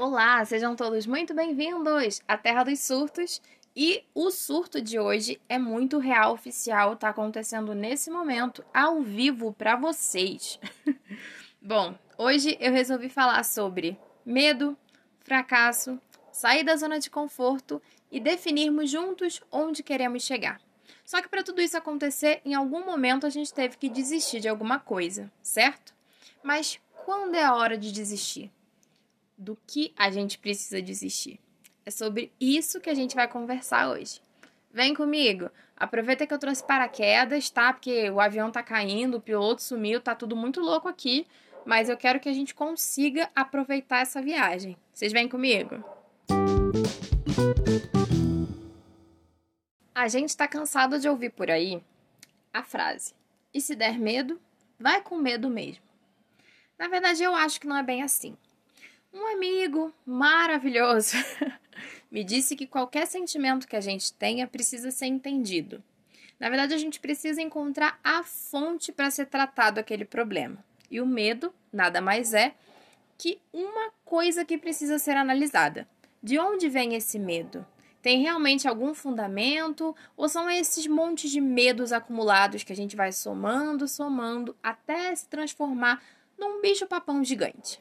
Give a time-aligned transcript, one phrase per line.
[0.00, 3.42] Olá, sejam todos muito bem-vindos à Terra dos Surtos.
[3.74, 9.52] E o surto de hoje é muito real, oficial, tá acontecendo nesse momento, ao vivo
[9.52, 10.60] para vocês.
[11.60, 14.78] Bom, hoje eu resolvi falar sobre medo,
[15.18, 20.60] fracasso, sair da zona de conforto e definirmos juntos onde queremos chegar.
[21.04, 24.48] Só que para tudo isso acontecer, em algum momento a gente teve que desistir de
[24.48, 25.92] alguma coisa, certo?
[26.40, 28.52] Mas quando é a hora de desistir?
[29.38, 31.38] Do que a gente precisa desistir?
[31.86, 34.20] É sobre isso que a gente vai conversar hoje.
[34.72, 35.48] Vem comigo.
[35.76, 37.72] Aproveita que eu trouxe paraquedas, tá?
[37.72, 41.24] Porque o avião tá caindo, o piloto sumiu, tá tudo muito louco aqui,
[41.64, 44.76] mas eu quero que a gente consiga aproveitar essa viagem.
[44.92, 45.84] Vocês vêm comigo?
[49.94, 51.80] A gente tá cansado de ouvir por aí
[52.52, 53.14] a frase:
[53.54, 54.40] "E se der medo,
[54.80, 55.84] vai com medo mesmo".
[56.76, 58.36] Na verdade, eu acho que não é bem assim.
[59.12, 61.16] Um amigo maravilhoso
[62.10, 65.82] me disse que qualquer sentimento que a gente tenha precisa ser entendido.
[66.38, 70.62] Na verdade, a gente precisa encontrar a fonte para ser tratado aquele problema.
[70.90, 72.54] E o medo nada mais é
[73.16, 75.88] que uma coisa que precisa ser analisada.
[76.22, 77.66] De onde vem esse medo?
[78.02, 83.10] Tem realmente algum fundamento ou são esses montes de medos acumulados que a gente vai
[83.10, 86.00] somando, somando até se transformar
[86.38, 87.80] num bicho-papão gigante?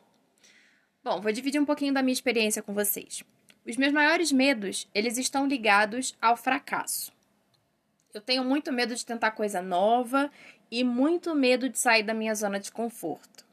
[1.10, 3.24] Bom, vou dividir um pouquinho da minha experiência com vocês.
[3.66, 7.14] Os meus maiores medos, eles estão ligados ao fracasso.
[8.14, 10.30] Eu tenho muito medo de tentar coisa nova
[10.70, 13.46] e muito medo de sair da minha zona de conforto.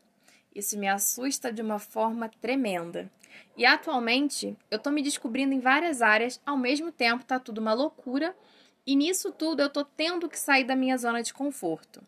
[0.53, 3.09] Isso me assusta de uma forma tremenda.
[3.57, 7.73] E atualmente, eu tô me descobrindo em várias áreas, ao mesmo tempo tá tudo uma
[7.73, 8.35] loucura,
[8.85, 12.03] e nisso tudo eu tô tendo que sair da minha zona de conforto.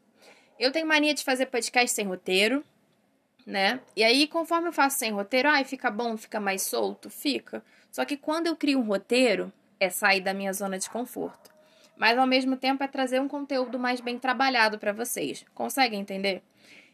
[0.58, 2.64] Eu tenho mania de fazer podcast sem roteiro,
[3.46, 3.80] né?
[3.94, 7.64] E aí, conforme eu faço sem roteiro, ai, fica bom, fica mais solto, fica.
[7.92, 11.54] Só que quando eu crio um roteiro, é sair da minha zona de conforto.
[11.96, 15.46] Mas ao mesmo tempo é trazer um conteúdo mais bem trabalhado para vocês.
[15.54, 16.42] Conseguem entender?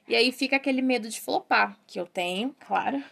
[0.06, 3.02] E aí fica aquele medo de flopar, que eu tenho, claro.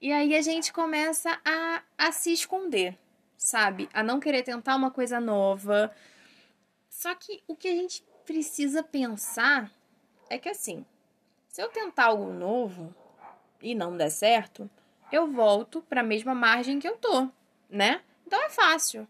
[0.00, 2.96] E aí a gente começa a, a se esconder,
[3.36, 3.88] sabe?
[3.92, 5.92] A não querer tentar uma coisa nova.
[6.88, 9.70] Só que o que a gente precisa pensar
[10.30, 10.84] é que assim,
[11.52, 12.94] se eu tentar algo novo
[13.60, 14.68] e não der certo,
[15.12, 17.28] eu volto para a mesma margem que eu tô,
[17.68, 18.00] né?
[18.26, 19.06] Então é fácil.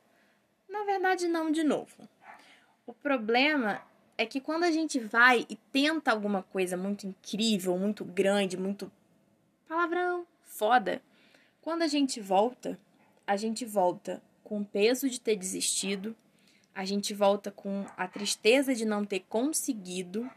[0.69, 2.09] Na verdade, não de novo.
[2.85, 3.81] O problema
[4.19, 8.91] é que quando a gente vai e tenta alguma coisa muito incrível, muito grande, muito
[9.69, 11.01] palavrão, foda,
[11.61, 12.77] quando a gente volta,
[13.25, 16.17] a gente volta com o peso de ter desistido,
[16.75, 20.29] a gente volta com a tristeza de não ter conseguido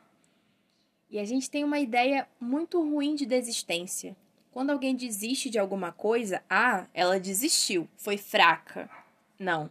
[1.10, 4.16] e a gente tem uma ideia muito ruim de desistência.
[4.52, 8.90] Quando alguém desiste de alguma coisa, ah, ela desistiu, foi fraca.
[9.38, 9.70] Não.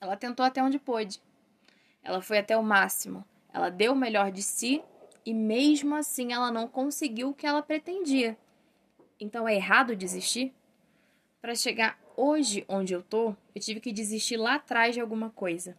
[0.00, 1.20] Ela tentou até onde pôde.
[2.02, 3.24] Ela foi até o máximo.
[3.52, 4.82] Ela deu o melhor de si
[5.24, 8.36] e mesmo assim ela não conseguiu o que ela pretendia.
[9.18, 10.54] Então é errado desistir?
[11.40, 15.76] Para chegar hoje onde eu tô, eu tive que desistir lá atrás de alguma coisa.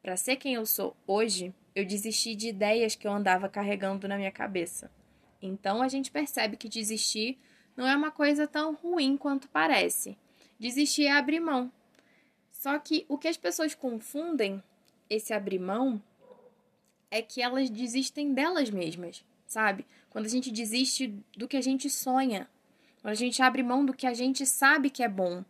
[0.00, 4.16] Para ser quem eu sou hoje, eu desisti de ideias que eu andava carregando na
[4.16, 4.90] minha cabeça.
[5.40, 7.38] Então a gente percebe que desistir
[7.76, 10.18] não é uma coisa tão ruim quanto parece.
[10.58, 11.70] Desistir é abrir mão.
[12.50, 14.60] Só que o que as pessoas confundem
[15.08, 16.02] esse abrir mão
[17.12, 19.86] é que elas desistem delas mesmas, sabe?
[20.10, 22.50] Quando a gente desiste do que a gente sonha,
[23.00, 25.44] quando a gente abre mão do que a gente sabe que é bom,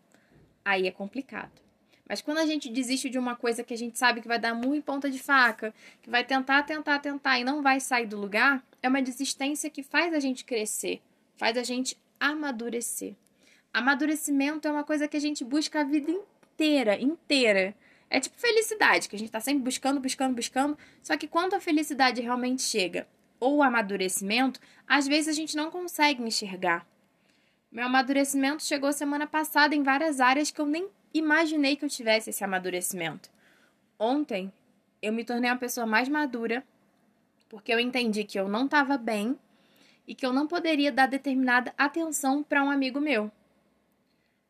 [0.62, 1.67] aí é complicado.
[2.08, 4.54] Mas quando a gente desiste de uma coisa que a gente sabe que vai dar
[4.54, 8.64] muito ponta de faca, que vai tentar, tentar, tentar e não vai sair do lugar,
[8.82, 11.02] é uma desistência que faz a gente crescer,
[11.36, 13.14] faz a gente amadurecer.
[13.72, 17.74] Amadurecimento é uma coisa que a gente busca a vida inteira, inteira.
[18.08, 20.78] É tipo felicidade, que a gente tá sempre buscando, buscando, buscando.
[21.02, 23.06] Só que quando a felicidade realmente chega,
[23.38, 26.86] ou o amadurecimento, às vezes a gente não consegue enxergar.
[27.70, 32.30] Meu amadurecimento chegou semana passada em várias áreas que eu nem imaginei que eu tivesse
[32.30, 33.30] esse amadurecimento.
[33.98, 34.52] Ontem,
[35.00, 36.64] eu me tornei uma pessoa mais madura,
[37.48, 39.38] porque eu entendi que eu não estava bem
[40.06, 43.30] e que eu não poderia dar determinada atenção para um amigo meu.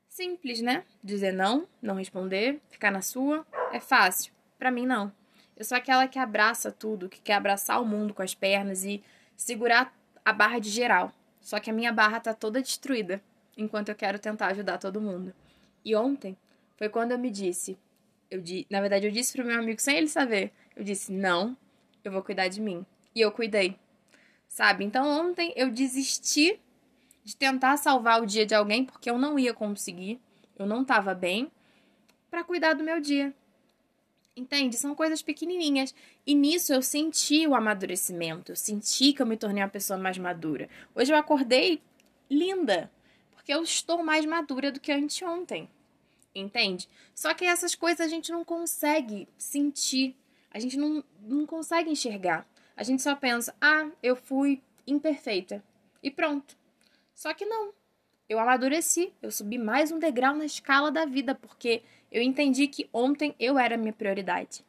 [0.08, 0.84] Simples, né?
[1.02, 4.32] Dizer não, não responder, ficar na sua, é fácil.
[4.58, 5.12] Para mim, não.
[5.56, 9.02] Eu sou aquela que abraça tudo, que quer abraçar o mundo com as pernas e
[9.37, 9.93] segurar
[10.25, 11.12] a barra de geral.
[11.40, 13.20] Só que a minha barra tá toda destruída,
[13.56, 15.34] enquanto eu quero tentar ajudar todo mundo.
[15.84, 16.37] E ontem
[16.78, 17.76] foi quando eu me disse,
[18.30, 21.56] eu di, na verdade eu disse pro meu amigo sem ele saber, eu disse: "Não,
[22.04, 22.86] eu vou cuidar de mim".
[23.14, 23.76] E eu cuidei.
[24.46, 24.84] Sabe?
[24.84, 26.58] Então ontem eu desisti
[27.25, 30.20] de tentar salvar o dia de alguém porque eu não ia conseguir,
[30.56, 31.50] eu não estava bem,
[32.30, 33.34] para cuidar do meu dia.
[34.36, 34.76] Entende?
[34.76, 35.92] São coisas pequenininhas.
[36.25, 38.52] E nisso eu senti o amadurecimento.
[38.52, 40.69] Eu senti que eu me tornei uma pessoa mais madura.
[40.94, 41.82] Hoje eu acordei
[42.30, 42.88] linda,
[43.32, 45.69] porque eu estou mais madura do que anteontem.
[46.38, 46.88] Entende?
[47.14, 50.17] Só que essas coisas a gente não consegue sentir.
[50.50, 52.46] A gente não, não consegue enxergar.
[52.76, 55.62] A gente só pensa, ah, eu fui imperfeita.
[56.02, 56.56] E pronto.
[57.14, 57.73] Só que não.
[58.29, 59.12] Eu amadureci.
[59.20, 63.58] Eu subi mais um degrau na escala da vida, porque eu entendi que ontem eu
[63.58, 64.64] era a minha prioridade.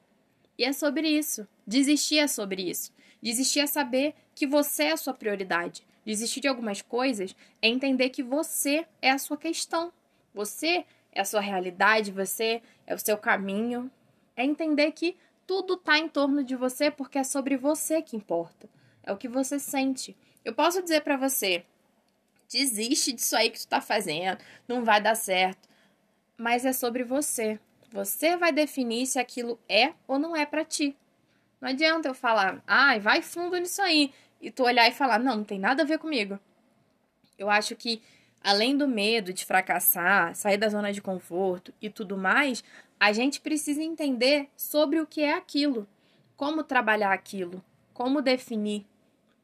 [0.58, 1.48] E é sobre isso.
[1.66, 2.92] Desistir é sobre isso.
[3.22, 5.86] Desistir é saber que você é a sua prioridade.
[6.06, 9.94] Desistir de algumas coisas é entender que você é a sua questão.
[10.34, 10.86] Você
[11.20, 13.92] é a sua realidade, você é o seu caminho.
[14.36, 18.70] É entender que tudo está em torno de você porque é sobre você que importa.
[19.04, 20.16] É o que você sente.
[20.44, 21.66] Eu posso dizer para você:
[22.52, 25.70] desiste disso aí que tu está fazendo, não vai dar certo
[26.40, 27.60] mas é sobre você.
[27.92, 30.96] Você vai definir se aquilo é ou não é para ti.
[31.60, 35.38] Não adianta eu falar, ai, vai fundo nisso aí, e tu olhar e falar, não,
[35.38, 36.40] não tem nada a ver comigo.
[37.38, 38.02] Eu acho que,
[38.44, 42.64] além do medo de fracassar, sair da zona de conforto e tudo mais,
[43.00, 45.88] a gente precisa entender sobre o que é aquilo,
[46.36, 47.64] como trabalhar aquilo,
[47.94, 48.86] como definir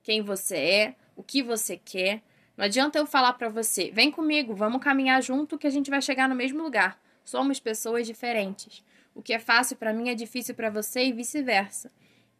[0.03, 2.21] quem você é, o que você quer
[2.57, 6.01] não adianta eu falar para você, vem comigo, vamos caminhar junto que a gente vai
[6.01, 6.97] chegar no mesmo lugar.
[7.23, 8.83] Somos pessoas diferentes.
[9.13, 11.91] O que é fácil para mim é difícil para você e vice-versa.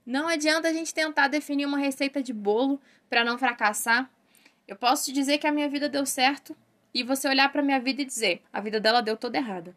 [0.06, 2.80] Não adianta a gente tentar definir uma receita de bolo
[3.10, 4.10] para não fracassar.
[4.68, 6.56] Eu posso te dizer que a minha vida deu certo
[6.94, 9.76] e você olhar para minha vida e dizer: a vida dela deu toda errada.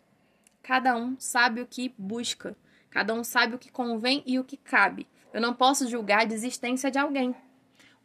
[0.63, 2.57] Cada um sabe o que busca.
[2.91, 5.07] Cada um sabe o que convém e o que cabe.
[5.33, 7.35] Eu não posso julgar a desistência de alguém.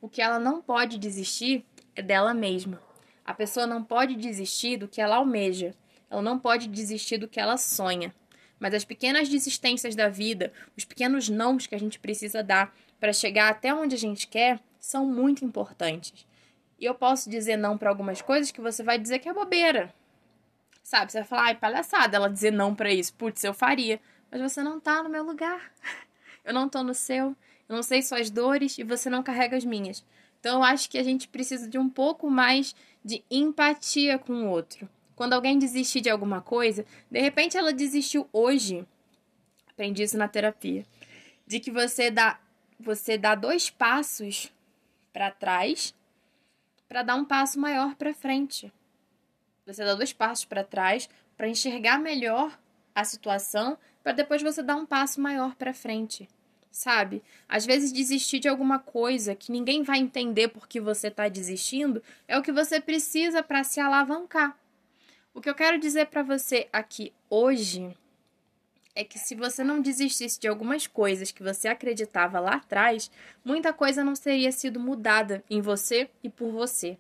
[0.01, 1.65] O que ela não pode desistir
[1.95, 2.81] é dela mesma.
[3.25, 5.73] A pessoa não pode desistir do que ela almeja,
[6.09, 8.13] ela não pode desistir do que ela sonha.
[8.59, 13.13] Mas as pequenas desistências da vida, os pequenos nãos que a gente precisa dar para
[13.13, 16.25] chegar até onde a gente quer, são muito importantes.
[16.83, 19.95] E eu posso dizer não para algumas coisas que você vai dizer que é bobeira.
[20.83, 21.13] Sabe?
[21.13, 23.13] Você vai falar, ai, palhaçada ela dizer não para isso.
[23.13, 24.01] Putz, eu faria.
[24.29, 25.71] Mas você não tá no meu lugar.
[26.43, 27.27] Eu não tô no seu.
[27.69, 30.03] Eu não sei suas dores e você não carrega as minhas.
[30.41, 34.49] Então, eu acho que a gente precisa de um pouco mais de empatia com o
[34.49, 34.89] outro.
[35.15, 38.85] Quando alguém desistir de alguma coisa, de repente ela desistiu hoje.
[39.69, 40.85] Aprendi isso na terapia.
[41.47, 42.41] De que você dá,
[42.77, 44.51] você dá dois passos
[45.13, 45.95] para trás
[46.87, 48.71] para dar um passo maior para frente.
[49.65, 52.57] Você dá dois passos para trás para enxergar melhor
[52.93, 56.27] a situação, para depois você dar um passo maior para frente
[56.73, 57.23] sabe?
[57.47, 62.01] Às vezes desistir de alguma coisa que ninguém vai entender por que você está desistindo
[62.27, 64.57] é o que você precisa para se alavancar.
[65.33, 67.95] O que eu quero dizer para você aqui hoje
[68.95, 73.09] é que se você não desistisse de algumas coisas que você acreditava lá atrás,
[73.43, 76.97] muita coisa não teria sido mudada em você e por você.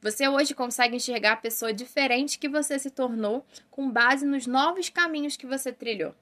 [0.00, 4.88] Você hoje consegue enxergar a pessoa diferente que você se tornou com base nos novos
[4.88, 6.14] caminhos que você trilhou.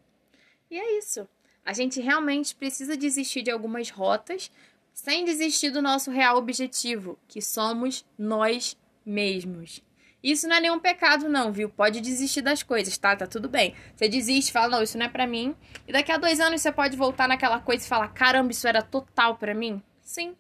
[0.71, 1.27] E é isso.
[1.65, 4.51] A gente realmente precisa desistir de algumas rotas
[4.93, 9.83] sem desistir do nosso real objetivo, que somos nós mesmos.
[10.23, 11.69] Isso não é nenhum pecado, não, viu?
[11.69, 13.17] Pode desistir das coisas, tá?
[13.17, 13.75] Tá tudo bem.
[13.95, 15.55] Você desiste, fala, não, isso não é para mim.
[15.89, 18.83] E daqui a dois anos você pode voltar naquela coisa e falar, caramba, isso era
[18.83, 19.83] total para mim?
[20.03, 20.37] Sim.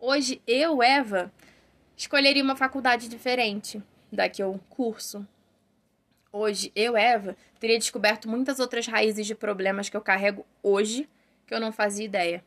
[0.00, 1.32] Hoje, eu, Eva,
[1.96, 3.80] escolheria uma faculdade diferente
[4.12, 5.26] da que eu curso.
[6.32, 11.08] Hoje, eu, Eva, teria descoberto muitas outras raízes de problemas que eu carrego hoje
[11.46, 12.44] que eu não fazia ideia.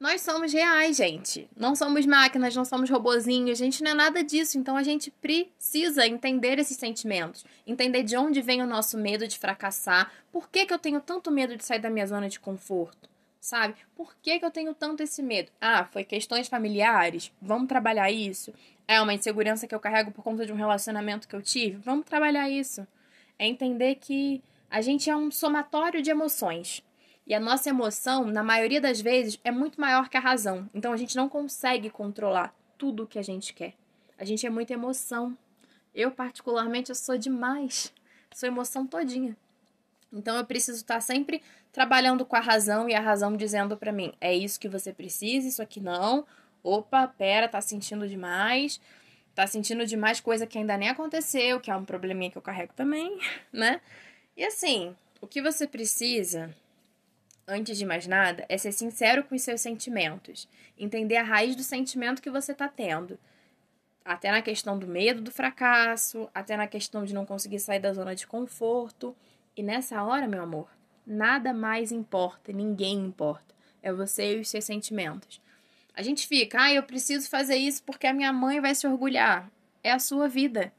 [0.00, 1.48] Nós somos reais, gente.
[1.54, 4.58] Não somos máquinas, não somos robozinhos, a gente não é nada disso.
[4.58, 9.38] Então a gente precisa entender esses sentimentos, entender de onde vem o nosso medo de
[9.38, 13.10] fracassar, por que, que eu tenho tanto medo de sair da minha zona de conforto,
[13.38, 13.74] sabe?
[13.94, 15.52] Por que, que eu tenho tanto esse medo?
[15.60, 17.30] Ah, foi questões familiares?
[17.42, 18.54] Vamos trabalhar isso?
[18.88, 21.76] É uma insegurança que eu carrego por conta de um relacionamento que eu tive?
[21.76, 22.86] Vamos trabalhar isso
[23.40, 26.84] é entender que a gente é um somatório de emoções.
[27.26, 30.68] E a nossa emoção, na maioria das vezes, é muito maior que a razão.
[30.74, 33.74] Então a gente não consegue controlar tudo o que a gente quer.
[34.18, 35.36] A gente é muita emoção.
[35.94, 37.92] Eu, particularmente, eu sou demais.
[38.34, 39.36] Sou emoção todinha.
[40.12, 44.12] Então eu preciso estar sempre trabalhando com a razão e a razão dizendo para mim:
[44.20, 46.26] é isso que você precisa, isso aqui não.
[46.62, 48.80] Opa, pera, tá sentindo demais
[49.34, 52.72] tá sentindo demais coisa que ainda nem aconteceu, que é um probleminha que eu carrego
[52.74, 53.18] também,
[53.52, 53.80] né?
[54.36, 56.54] E assim, o que você precisa,
[57.50, 61.62] antes de mais nada, é ser sincero com os seus sentimentos, entender a raiz do
[61.62, 63.18] sentimento que você tá tendo.
[64.04, 67.92] até na questão do medo do fracasso, até na questão de não conseguir sair da
[67.92, 69.14] zona de conforto.
[69.56, 70.68] E nessa hora, meu amor,
[71.06, 73.54] nada mais importa, ninguém importa.
[73.82, 75.40] É você e os seus sentimentos.
[75.94, 79.50] A gente fica, ah, eu preciso fazer isso porque a minha mãe vai se orgulhar.
[79.82, 80.72] É a sua vida.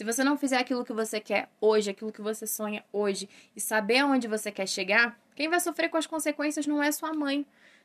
[0.00, 3.60] Se você não fizer aquilo que você quer hoje, aquilo que você sonha hoje, e
[3.60, 7.44] saber aonde você quer chegar, quem vai sofrer com as consequências não é sua mãe.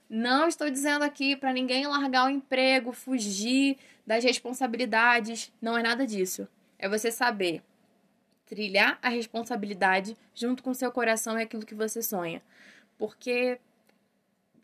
[0.09, 5.51] Não estou dizendo aqui para ninguém largar o emprego, fugir das responsabilidades.
[5.61, 6.47] Não é nada disso.
[6.79, 7.61] É você saber
[8.45, 12.41] trilhar a responsabilidade junto com seu coração e aquilo que você sonha.
[12.97, 13.59] Porque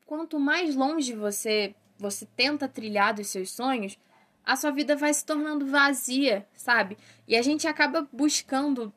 [0.05, 3.99] quanto mais longe você você tenta trilhar dos seus sonhos,
[4.45, 6.97] a sua vida vai se tornando vazia, sabe?
[7.27, 8.93] E a gente acaba buscando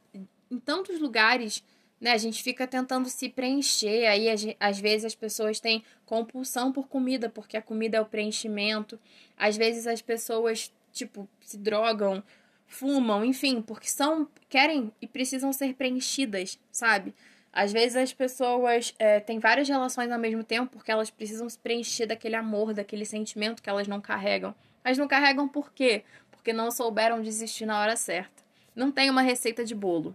[0.51, 1.63] em tantos lugares,
[2.01, 2.13] né?
[2.13, 4.07] A gente fica tentando se preencher.
[4.07, 4.27] Aí,
[4.59, 8.99] às vezes, as pessoas têm compulsão por comida, porque a comida é o preenchimento.
[9.37, 12.23] Às vezes, as pessoas, tipo, se drogam,
[12.67, 17.15] fumam, enfim, porque são, querem e precisam ser preenchidas, sabe?
[17.53, 21.57] Às vezes as pessoas é, têm várias relações ao mesmo tempo porque elas precisam se
[21.57, 24.53] preencher daquele amor, daquele sentimento que elas não carregam.
[24.85, 26.05] Mas não carregam por quê?
[26.31, 28.45] Porque não souberam desistir na hora certa.
[28.76, 30.14] Não tem uma receita de bolo.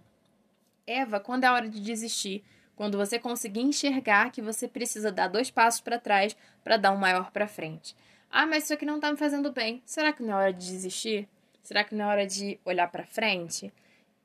[0.86, 2.44] Eva, quando é hora de desistir?
[2.76, 6.96] Quando você conseguir enxergar que você precisa dar dois passos para trás para dar um
[6.96, 7.96] maior para frente.
[8.30, 9.82] Ah, mas isso aqui não tá me fazendo bem.
[9.84, 11.28] Será que não é hora de desistir?
[11.62, 13.72] Será que não é hora de olhar para frente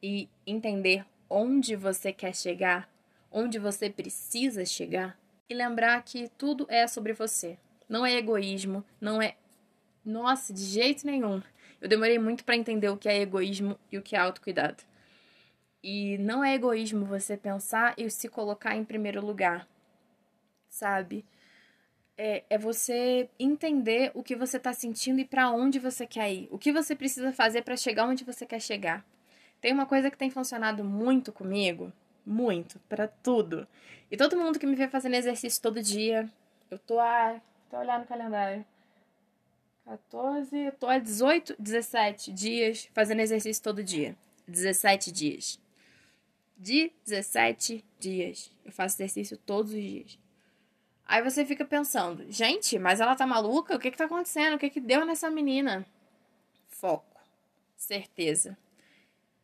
[0.01, 2.87] e entender onde você quer chegar
[3.35, 7.57] onde você precisa chegar e lembrar que tudo é sobre você.
[7.87, 9.35] Não é egoísmo, não é.
[10.05, 11.41] Nossa, de jeito nenhum.
[11.81, 14.83] Eu demorei muito para entender o que é egoísmo e o que é autocuidado.
[15.83, 19.67] E não é egoísmo você pensar e se colocar em primeiro lugar,
[20.69, 21.25] sabe?
[22.17, 26.47] É, é você entender o que você está sentindo e para onde você quer ir.
[26.51, 29.05] O que você precisa fazer para chegar onde você quer chegar.
[29.59, 31.91] Tem uma coisa que tem funcionado muito comigo,
[32.25, 33.67] muito, para tudo.
[34.09, 36.29] E todo mundo que me vê fazendo exercício todo dia,
[36.69, 37.39] eu tô a.
[37.69, 38.65] tô olhando no calendário.
[39.85, 44.17] 14, eu tô há 18, 17 dias fazendo exercício todo dia.
[44.47, 45.59] 17 dias.
[46.57, 48.51] 17 dias.
[48.65, 50.19] Eu faço exercício todos os dias.
[51.05, 53.75] Aí você fica pensando, gente, mas ela tá maluca?
[53.75, 54.55] O que que tá acontecendo?
[54.55, 55.85] O que que deu nessa menina?
[56.67, 57.21] Foco.
[57.77, 58.57] Certeza.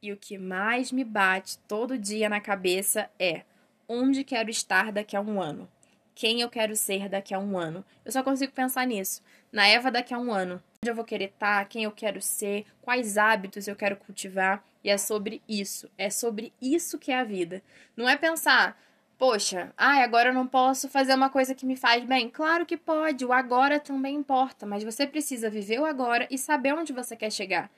[0.01, 3.43] E o que mais me bate todo dia na cabeça é:
[3.87, 5.69] onde quero estar daqui a um ano?
[6.13, 7.83] Quem eu quero ser daqui a um ano?
[8.05, 9.21] Eu só consigo pensar nisso.
[9.51, 10.61] Na Eva daqui a um ano.
[10.83, 11.65] Onde eu vou querer estar?
[11.65, 12.65] Quem eu quero ser?
[12.81, 14.63] Quais hábitos eu quero cultivar?
[14.83, 15.89] E é sobre isso.
[15.97, 17.61] É sobre isso que é a vida.
[17.95, 18.77] Não é pensar,
[19.17, 22.29] poxa, ah, agora eu não posso fazer uma coisa que me faz bem.
[22.29, 26.73] Claro que pode, o agora também importa, mas você precisa viver o agora e saber
[26.73, 27.69] onde você quer chegar.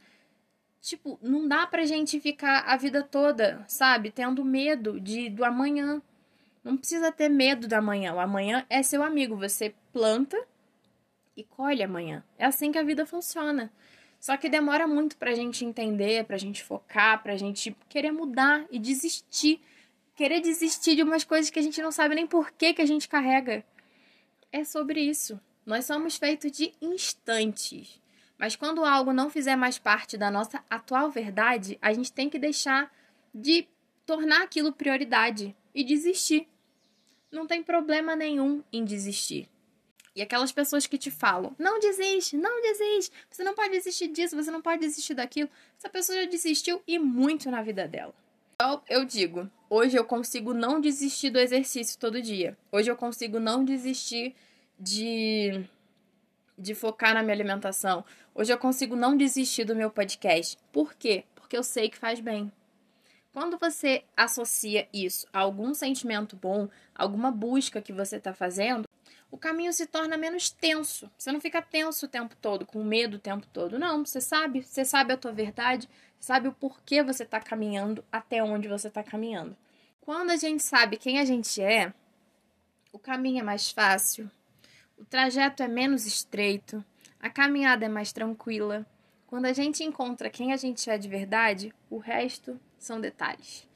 [0.79, 6.01] Tipo, não dá pra gente ficar a vida toda, sabe, tendo medo de do amanhã.
[6.63, 8.13] Não precisa ter medo do amanhã.
[8.13, 9.35] O amanhã é seu amigo.
[9.35, 10.41] Você planta
[11.35, 12.23] e colhe amanhã.
[12.37, 13.71] É assim que a vida funciona.
[14.19, 18.79] Só que demora muito pra gente entender, pra gente focar, pra gente querer mudar e
[18.79, 19.59] desistir.
[20.15, 22.85] Querer desistir de umas coisas que a gente não sabe nem por que, que a
[22.85, 23.65] gente carrega.
[24.51, 25.39] É sobre isso.
[25.65, 28.01] Nós somos feitos de instantes.
[28.37, 32.39] Mas quando algo não fizer mais parte da nossa atual verdade, a gente tem que
[32.39, 32.91] deixar
[33.33, 33.67] de
[34.05, 36.47] tornar aquilo prioridade e desistir.
[37.33, 39.49] Não tem problema nenhum em desistir.
[40.15, 44.35] E aquelas pessoas que te falam: não desiste, não desiste, você não pode desistir disso,
[44.35, 45.49] você não pode desistir daquilo.
[45.75, 48.13] Essa pessoa já desistiu e muito na vida dela.
[48.53, 52.55] Então, eu digo: hoje eu consigo não desistir do exercício todo dia.
[52.71, 54.35] Hoje eu consigo não desistir
[54.79, 55.65] de
[56.55, 58.05] de focar na minha alimentação.
[58.35, 60.55] Hoje eu consigo não desistir do meu podcast.
[60.71, 61.23] Por quê?
[61.33, 62.51] Porque eu sei que faz bem.
[63.33, 68.87] Quando você associa isso a algum sentimento bom, alguma busca que você está fazendo,
[69.31, 71.09] o caminho se torna menos tenso.
[71.17, 73.79] Você não fica tenso o tempo todo, com medo o tempo todo.
[73.79, 78.43] Não, você sabe, você sabe a tua verdade, sabe o porquê você está caminhando até
[78.43, 79.57] onde você está caminhando.
[79.99, 81.91] Quando a gente sabe quem a gente é,
[82.91, 84.29] o caminho é mais fácil,
[84.95, 86.85] o trajeto é menos estreito,
[87.19, 88.85] a caminhada é mais tranquila.
[89.25, 93.67] Quando a gente encontra quem a gente é de verdade, o resto são detalhes.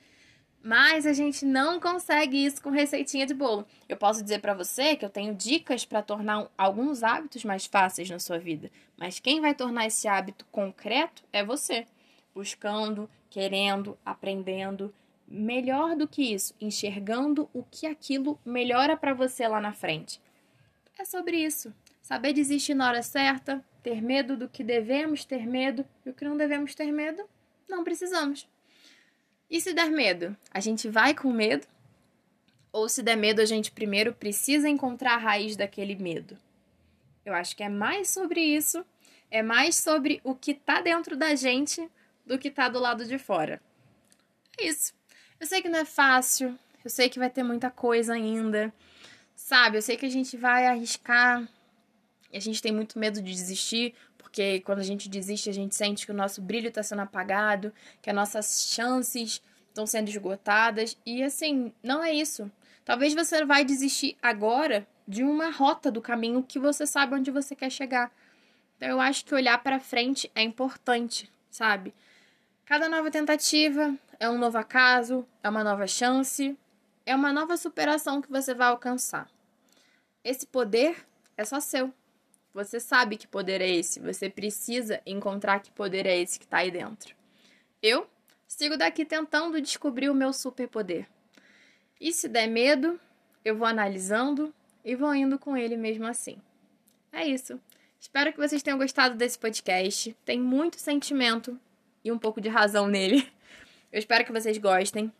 [0.64, 3.66] Mas a gente não consegue isso com receitinha de bolo.
[3.88, 8.10] Eu posso dizer para você que eu tenho dicas para tornar alguns hábitos mais fáceis
[8.10, 11.86] na sua vida, mas quem vai tornar esse hábito concreto é você,
[12.34, 14.94] buscando, querendo, aprendendo,
[15.28, 20.20] melhor do que isso, enxergando o que aquilo melhora para você lá na frente
[21.02, 21.74] é sobre isso.
[22.02, 26.26] Saber desistir na hora certa, ter medo do que devemos ter medo e o que
[26.26, 27.24] não devemos ter medo,
[27.68, 28.48] não precisamos.
[29.50, 31.66] E se der medo, a gente vai com medo?
[32.72, 36.38] Ou se der medo, a gente primeiro precisa encontrar a raiz daquele medo?
[37.26, 38.86] Eu acho que é mais sobre isso,
[39.32, 41.90] é mais sobre o que tá dentro da gente
[42.26, 43.62] do que tá do lado de fora.
[44.60, 44.94] É isso.
[45.40, 48.74] Eu sei que não é fácil, eu sei que vai ter muita coisa ainda,
[49.36, 49.78] sabe?
[49.78, 51.48] Eu sei que a gente vai arriscar
[52.32, 53.94] e a gente tem muito medo de desistir,
[54.38, 57.74] porque quando a gente desiste, a gente sente que o nosso brilho está sendo apagado,
[58.00, 60.96] que as nossas chances estão sendo esgotadas.
[61.04, 62.52] E assim, não é isso.
[62.86, 67.56] Talvez você vai desistir agora de uma rota do caminho que você sabe onde você
[67.56, 68.12] quer chegar.
[68.76, 71.92] Então eu acho que olhar para frente é importante, sabe?
[72.64, 76.56] Cada nova tentativa é um novo acaso, é uma nova chance,
[77.08, 79.28] é uma nova superação que você vai alcançar.
[80.24, 80.96] Esse poder
[81.36, 81.92] é só seu.
[82.58, 86.58] Você sabe que poder é esse, você precisa encontrar que poder é esse que está
[86.58, 87.16] aí dentro.
[87.84, 88.10] Eu
[88.48, 91.08] sigo daqui tentando descobrir o meu superpoder.
[92.02, 93.00] E se der medo,
[93.46, 94.52] eu vou analisando
[94.84, 96.42] e vou indo com ele mesmo assim.
[97.14, 97.62] É isso.
[98.00, 100.18] Espero que vocês tenham gostado desse podcast.
[100.26, 101.60] Tem muito sentimento
[102.04, 103.32] e um pouco de razão nele.
[103.94, 105.14] Eu espero que vocês gostem.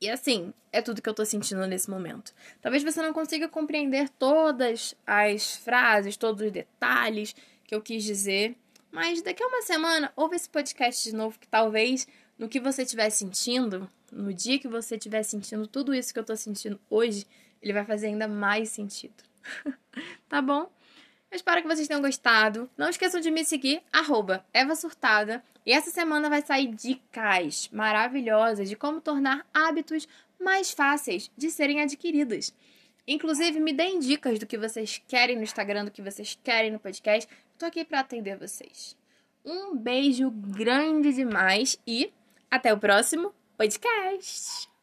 [0.00, 2.34] E assim, é tudo que eu tô sentindo nesse momento.
[2.60, 7.34] Talvez você não consiga compreender todas as frases, todos os detalhes
[7.64, 8.56] que eu quis dizer,
[8.90, 12.06] mas daqui a uma semana ouve esse podcast de novo que talvez
[12.38, 16.24] no que você estiver sentindo, no dia que você estiver sentindo tudo isso que eu
[16.24, 17.26] tô sentindo hoje,
[17.62, 19.14] ele vai fazer ainda mais sentido.
[20.28, 20.70] tá bom?
[21.34, 22.70] Eu espero que vocês tenham gostado.
[22.78, 24.46] Não esqueçam de me seguir, arroba.
[24.54, 30.06] E essa semana vai sair dicas maravilhosas de como tornar hábitos
[30.38, 32.54] mais fáceis de serem adquiridos.
[33.04, 36.78] Inclusive, me deem dicas do que vocês querem no Instagram, do que vocês querem no
[36.78, 37.28] podcast.
[37.52, 38.96] Estou aqui para atender vocês.
[39.44, 42.12] Um beijo grande demais e
[42.48, 44.73] até o próximo podcast!